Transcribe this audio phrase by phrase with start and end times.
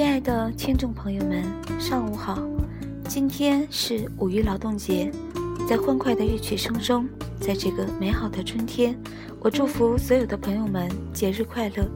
[0.00, 1.44] 亲爱的听众朋友们，
[1.78, 2.42] 上午好！
[3.06, 5.12] 今天是五一劳动节，
[5.68, 7.06] 在欢快的乐曲声中，
[7.38, 8.98] 在这个美好的春天，
[9.40, 11.86] 我祝福所有的朋友们节日快乐。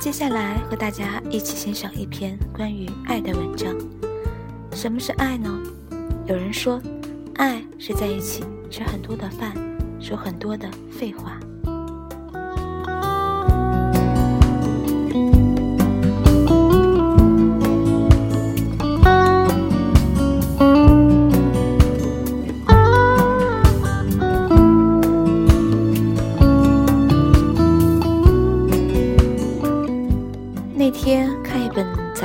[0.00, 3.72] 接下来和大家一起欣赏一篇关于爱的文章。
[4.72, 5.62] 什么是爱呢？
[6.26, 6.82] 有人说，
[7.36, 9.54] 爱是在一起吃很多的饭，
[10.00, 11.38] 说很多的废话。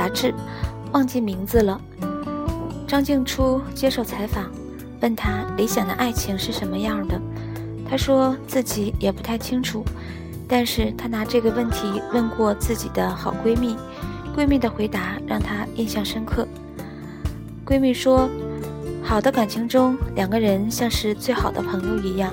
[0.06, 0.32] 杂志，
[0.92, 1.80] 忘记名字了。
[2.86, 4.44] 张静初接受采访，
[5.00, 7.20] 问他理想的爱情是什么样的，
[7.90, 9.84] 他说自己也不太清楚，
[10.46, 13.76] 但是他拿这个问题问过自己的好闺蜜，
[14.36, 16.46] 闺蜜的回答让他印象深刻。
[17.64, 18.30] 闺蜜说，
[19.02, 22.32] 好的感情中，两个人像是最好的朋友一样，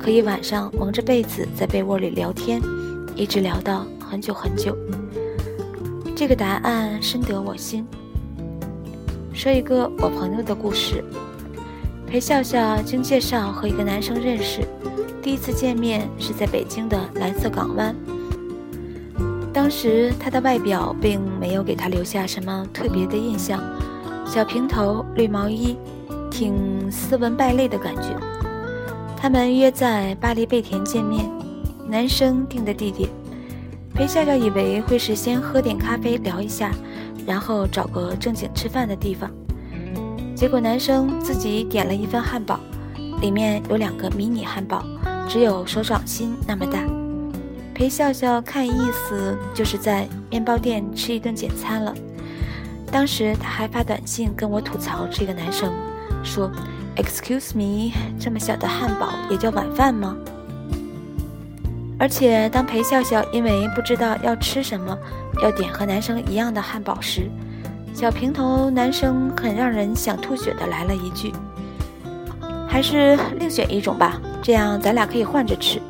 [0.00, 2.58] 可以晚上蒙着被子在被窝里聊天，
[3.14, 4.74] 一直聊到很久很久。
[6.22, 7.84] 这个答案深得我心。
[9.34, 11.02] 说一个我朋友的故事：
[12.06, 14.60] 裴笑笑经介绍和一个男生认识，
[15.20, 17.92] 第一次见面是在北京的蓝色港湾。
[19.52, 23.60] 当时他的外表并没有给他留下什么特别的印象，
[24.24, 25.76] 小平头、绿毛衣，
[26.30, 28.16] 挺斯文败类的感觉。
[29.16, 31.28] 他们约在巴黎贝田见面，
[31.88, 33.10] 男生定的地点。
[33.94, 36.70] 裴笑笑以为会是先喝点咖啡聊一下，
[37.26, 39.30] 然后找个正经吃饭的地方。
[40.34, 42.58] 结果男生自己点了一份汉堡，
[43.20, 44.82] 里面有两个迷你汉堡，
[45.28, 46.80] 只有手掌心那么大。
[47.74, 51.94] 裴笑笑看意思就是在面包店吃一顿简餐了。
[52.90, 55.72] 当时他还发短信跟我吐槽这个男生，
[56.24, 56.50] 说
[56.96, 60.16] ：“Excuse me，这么小的汉堡也叫晚饭吗？”
[62.02, 64.98] 而且，当裴笑笑因为不知道要吃什么，
[65.40, 67.30] 要点和男生一样的汉堡时，
[67.94, 71.32] 小平头男生很让人想吐血的来了一句
[72.66, 75.80] ：“还是另选一种吧，这样咱俩可以换着吃。”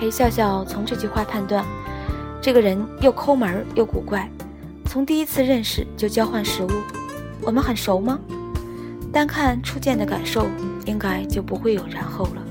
[0.00, 1.62] 裴笑笑从这句话判断，
[2.40, 4.26] 这个人又抠门又古怪，
[4.86, 6.70] 从第一次认识就交换食物，
[7.42, 8.18] 我们很熟吗？
[9.12, 10.46] 单看初见的感受，
[10.86, 12.42] 应该就不会有然后了。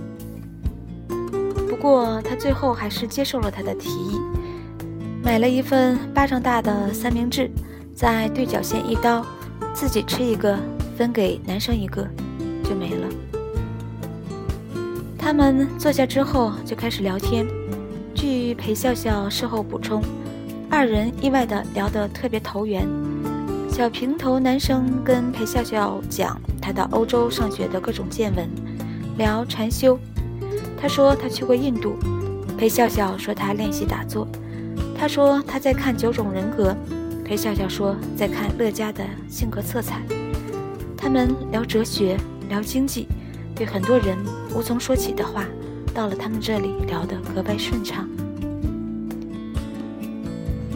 [1.80, 4.20] 不过他最后还是接受了他的提议，
[5.24, 7.50] 买了一份巴掌大的三明治，
[7.96, 9.26] 在对角线一刀，
[9.74, 10.60] 自己吃一个，
[10.98, 12.06] 分给男生一个，
[12.66, 13.08] 就没了。
[15.18, 17.48] 他们坐下之后就开始聊天，
[18.14, 20.04] 据裴笑笑事后补充，
[20.70, 22.86] 二人意外的聊得特别投缘。
[23.72, 28.50] 小平头男生跟裴笑笑讲他到欧洲上学的各种见闻，
[29.18, 29.98] 聊禅修。
[30.82, 31.96] 他说他去过印度，
[32.58, 34.28] 裴笑笑说他练习打坐，
[34.98, 36.76] 他说他在看九种人格，
[37.26, 40.02] 裴笑笑说在看乐嘉的性格色彩。
[40.98, 43.08] 他们聊哲学，聊经济，
[43.56, 44.18] 对很多人
[44.56, 45.46] 无从说起的话，
[45.94, 48.08] 到了他们这里聊得格外顺畅。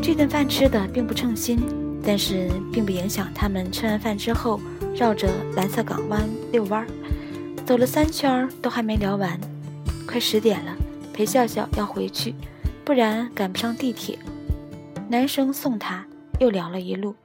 [0.01, 1.61] 这顿饭吃的并不称心，
[2.05, 4.59] 但是并不影响他们吃完饭之后
[4.93, 6.21] 绕着蓝色港湾
[6.51, 6.87] 遛弯儿，
[7.65, 9.39] 走了三圈都还没聊完。
[10.13, 10.77] 快十点了，
[11.11, 12.35] 裴笑笑要回去，
[12.85, 14.19] 不然赶不上地铁。
[15.09, 16.05] 男生送她，
[16.39, 17.15] 又聊了一路。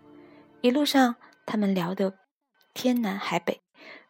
[0.62, 1.14] 一路上，
[1.44, 2.14] 他们聊得
[2.72, 3.60] 天南海北，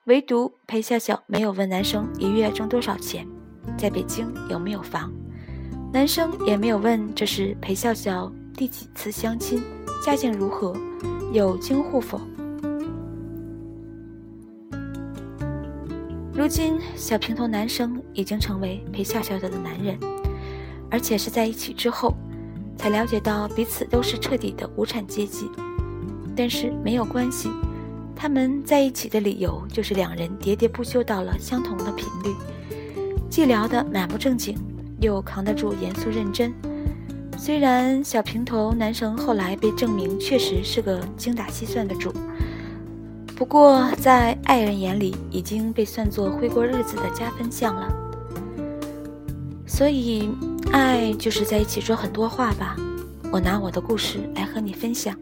[0.04, 3.26] 唯独裴笑笑没有问男生一月挣多少钱，
[3.76, 5.12] 在北京有没有房。
[5.92, 9.60] 男生也没有问这是裴笑笑第几次相亲，
[10.04, 10.76] 家境如何，
[11.32, 12.20] 有京沪否。
[16.38, 19.98] 如今，小平头男生已经成为陪笑笑的男人，
[20.88, 22.14] 而且是在一起之后，
[22.76, 25.50] 才了解到彼此都是彻底的无产阶级。
[26.36, 27.50] 但是没有关系，
[28.14, 32.32] 他们在一起的理由就是两人喋喋不休到了相同的频率，
[33.28, 34.56] 既聊得满不正经，
[35.00, 36.54] 又扛得住严肃认真。
[37.36, 42.12] 虽然小平头男生后来被证明确实是个精打细算的主。
[43.38, 47.88] 不过，在爱人眼里，已经被算作会过日子的加分项了。
[49.64, 50.28] 所以，
[50.72, 52.74] 爱就是在一起说很多话吧。
[53.30, 55.14] 我拿我的故事来和你分享，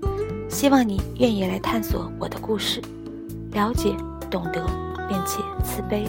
[0.48, 2.80] 希望你愿意来探索我的故事，
[3.52, 3.94] 了解、
[4.30, 4.64] 懂得，
[5.10, 6.08] 并且慈悲。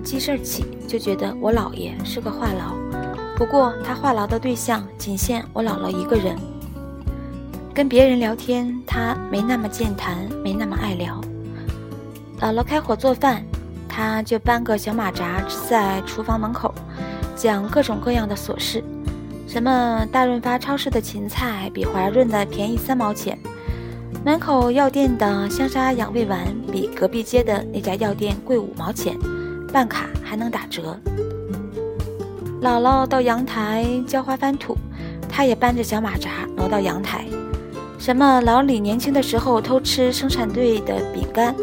[0.00, 2.74] 记事儿起就觉得我姥爷是个话痨，
[3.36, 6.36] 不过他话痨的对象仅限我姥姥一个人。
[7.74, 11.20] 跟别人聊天，他没那么健谈，没那么爱聊。
[12.40, 13.44] 姥姥开火做饭，
[13.88, 16.74] 他就搬个小马扎在厨房门口，
[17.36, 18.82] 讲各种各样的琐事，
[19.46, 23.38] 什么大润发超市的芹菜比华润的便宜三毛钱。
[24.24, 29.16] 门口药店的香砂养胃丸比隔壁街的那家药店贵五毛钱，
[29.72, 30.98] 办卡还能打折。
[32.60, 34.76] 姥姥到阳台浇花翻土，
[35.28, 37.24] 他也搬着小马扎挪到阳台。
[37.98, 41.54] 什么老李年轻的时候偷吃生产队的饼干，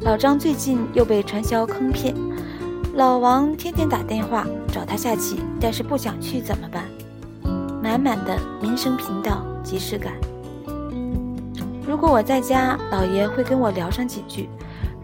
[0.00, 2.14] 老张最近又被传销坑骗，
[2.94, 6.84] 老王天天打电话找他下棋，但是不想去怎么办？
[7.82, 10.12] 满满的民生频道即视感。
[11.86, 14.48] 如果我在家，姥爷会跟我聊上几句；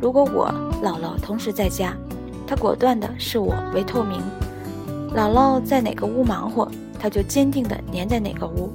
[0.01, 0.53] 如果我
[0.85, 1.97] 姥姥同时在家，
[2.47, 4.23] 他果断的视我为透明。
[5.15, 8.71] 姥姥在哪个屋忙活，他就坚定的粘在哪个屋。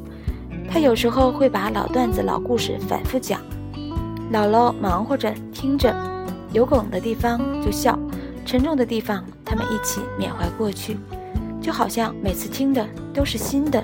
[0.69, 3.39] 他有时候会把老段子、老故事反复讲，
[4.31, 5.95] 姥姥忙活着听着，
[6.51, 7.97] 有梗的地方就笑，
[8.45, 10.97] 沉重的地方他们一起缅怀过去，
[11.61, 13.83] 就好像每次听的都是新的。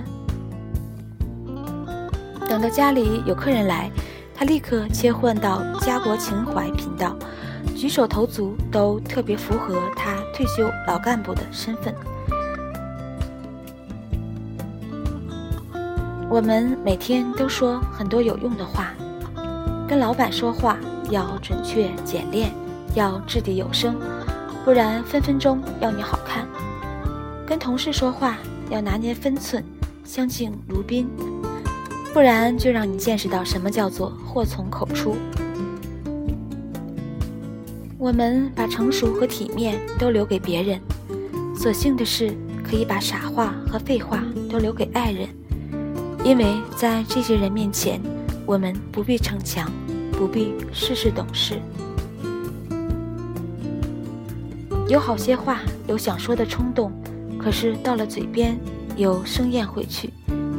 [2.47, 3.89] 等到家里有客人来。
[4.39, 7.15] 他立刻切换到家国情怀频道，
[7.77, 11.93] 举手投足都特别符合他退休老干部的身份。
[16.27, 18.93] 我们每天都说很多有用的话，
[19.87, 20.79] 跟老板说话
[21.11, 22.51] 要准确简练，
[22.95, 23.95] 要掷地有声，
[24.65, 26.47] 不然分分钟要你好看；
[27.45, 28.39] 跟同事说话
[28.71, 29.63] 要拿捏分寸，
[30.03, 31.07] 相敬如宾。
[32.11, 35.15] 不然就让你见识到什么叫做祸从口出。
[37.99, 40.79] 我们把成熟和体面都留给别人，
[41.55, 42.31] 所幸的是
[42.63, 45.27] 可以把傻话和废话都留给爱人，
[46.23, 47.99] 因为在这些人面前，
[48.45, 49.71] 我们不必逞强，
[50.11, 51.59] 不必事事懂事。
[54.87, 56.91] 有好些话有想说的冲动，
[57.39, 58.59] 可是到了嘴边
[58.95, 60.13] 又生咽回去，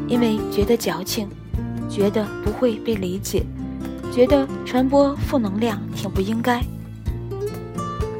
[0.08, 1.28] 因为觉得矫情。
[1.88, 3.42] 觉得不会被理解，
[4.12, 6.62] 觉得传播负能量挺不应该，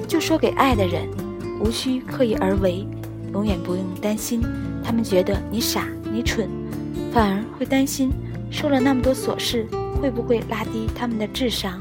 [0.09, 1.07] 就说给爱的人，
[1.61, 2.87] 无需刻意而为，
[3.35, 4.43] 永远不用担心
[4.83, 6.49] 他们觉得你傻你蠢，
[7.13, 8.11] 反而会担心
[8.51, 9.67] 说了那么多琐事
[10.01, 11.79] 会不会拉低他们的智商。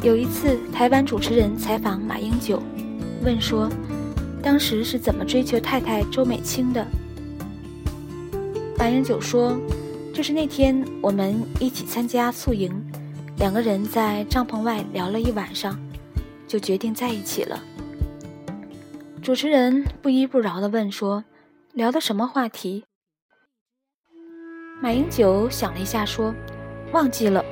[0.00, 2.62] 有一次，台湾主持人采访马英九，
[3.24, 3.68] 问说，
[4.40, 6.86] 当时是怎么追求太太周美青的？
[8.78, 9.58] 马英九说
[10.14, 12.70] ：“就是那天我们一起参加宿营，
[13.36, 15.78] 两个人在帐篷外聊了一晚上，
[16.46, 17.62] 就决定在一起了。”
[19.22, 21.24] 主持人不依不饶地问说
[21.72, 22.84] ：“聊的什么话题？”
[24.82, 26.34] 马英九想了一下说
[26.92, 27.42] ：“忘记了，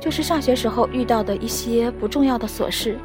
[0.00, 2.98] 就是上学时候遇到的一些不重要的琐事，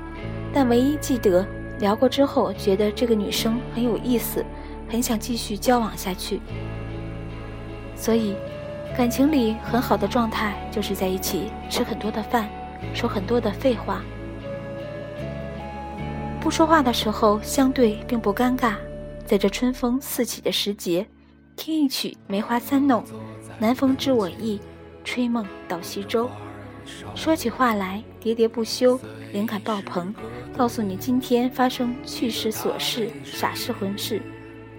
[0.54, 1.46] 但唯一记得
[1.80, 4.46] 聊过之后，觉得这个女生很有意思，
[4.88, 6.40] 很想继续交往下去。”
[7.94, 8.36] 所以，
[8.96, 12.48] 感情里很好的状态就是在一起吃很多的饭，
[12.94, 14.04] 说很多的废话。
[16.40, 18.76] 不说话的时候，相对并不尴尬。
[19.26, 21.08] 在这春风四起的时节，
[21.56, 23.02] 听一曲《梅花三弄》，
[23.58, 24.62] 南风知我意，
[25.04, 26.30] 吹梦到西洲。
[27.16, 29.00] 说起话来喋喋不休，
[29.32, 30.14] 灵感爆棚，
[30.56, 34.22] 告诉你今天发生趣事琐事、傻事混事，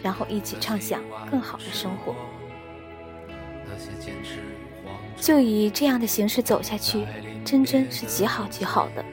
[0.03, 2.15] 然后一起畅想更好的生活。
[5.17, 7.07] 就以这样的形式走下去，
[7.45, 9.05] 真真是极好极好的。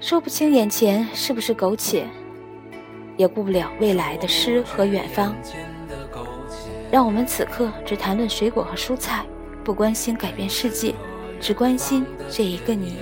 [0.00, 2.06] 说不清眼前是不是苟且，
[3.16, 5.34] 也顾不了未来的诗和远方。
[6.90, 9.24] 让我们此刻只谈论水果和蔬菜，
[9.64, 10.94] 不关心改变世界，
[11.40, 12.98] 只关心这一个你。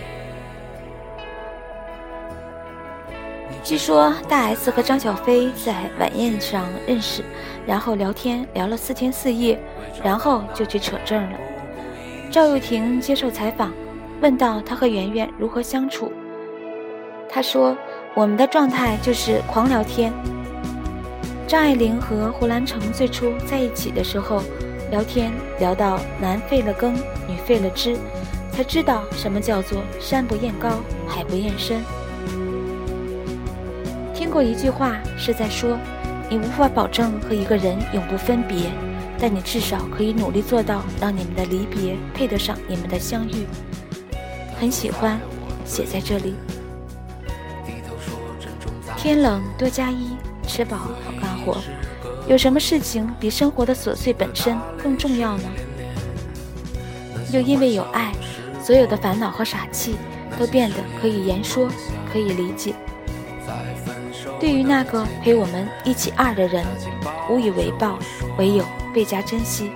[3.64, 7.22] 据说大 S 和张小飞在晚宴上认识，
[7.64, 9.56] 然后聊天聊了四天四夜，
[10.02, 11.38] 然后就去扯证了。
[12.28, 13.72] 赵又廷接受采访，
[14.20, 16.10] 问到他和圆圆如何相处，
[17.28, 17.76] 他说
[18.14, 20.12] ：“我们的状态就是狂聊天。”
[21.46, 24.42] 张爱玲和胡兰成最初在一起的时候，
[24.90, 26.94] 聊天聊到男废了根，
[27.28, 27.96] 女废了枝，
[28.50, 31.80] 才知道什么叫做山不厌高，海不厌深。
[34.22, 35.76] 听过一句话是在说，
[36.30, 38.70] 你无法保证和一个人永不分别，
[39.18, 43.44] 但你至少可以努力做到让你们的离别配得上你们的相遇。
[44.60, 45.18] 很喜欢
[45.64, 46.36] 写在这里。
[48.96, 50.10] 天冷多加衣，
[50.46, 51.60] 吃饱好干活。
[52.28, 55.44] 有什么事情比生活的琐碎本身更重要呢？
[57.32, 58.12] 又因为有爱，
[58.62, 59.96] 所有的烦恼和傻气
[60.38, 61.68] 都变得可以言说，
[62.12, 62.72] 可以理解。
[64.42, 66.66] 对于那个陪我们一起二的人，
[67.30, 67.96] 无以为报，
[68.36, 69.70] 唯有倍加珍惜。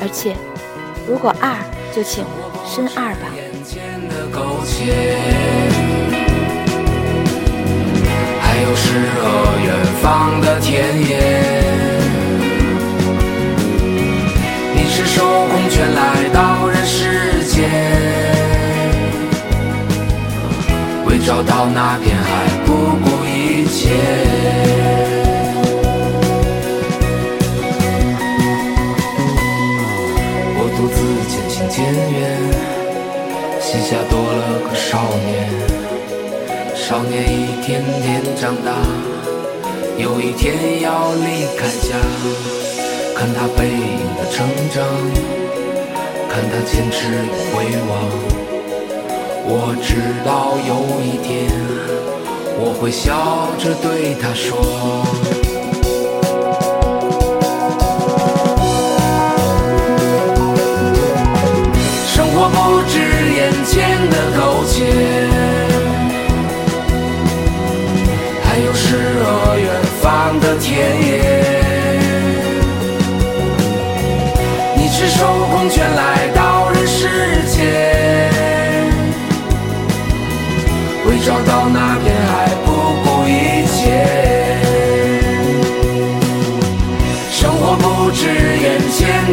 [0.00, 0.34] 而且，
[1.06, 1.54] 如果二，
[1.94, 2.24] 就请
[2.66, 3.28] 深二吧。
[8.40, 11.20] 还有诗和远方的田野。
[14.74, 17.70] 你是受公权来到人世间，
[21.06, 22.72] 为找到那片海不
[23.04, 23.21] 顾
[23.72, 23.88] 切，
[30.58, 31.80] 我独自渐行渐
[32.12, 32.20] 远，
[33.60, 35.32] 膝下多了个少年。
[36.76, 38.76] 少年一天天长大，
[39.96, 41.96] 有一天要离开家，
[43.16, 44.84] 看他背影的成长，
[46.28, 47.90] 看他坚持与回望。
[49.44, 52.01] 我知道有一天。
[52.64, 55.02] 我会笑着对他说。
[62.06, 63.00] 生活不止
[63.34, 65.31] 眼前的苟且。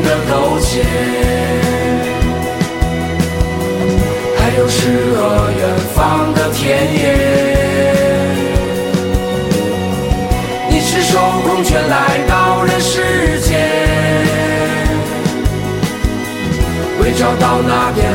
[0.10, 0.84] 的苟且。
[4.38, 5.62] 还有诗和远
[5.94, 7.00] 方的田野，
[10.70, 13.60] 你赤手空拳来到人世间，
[17.00, 18.12] 为找到那片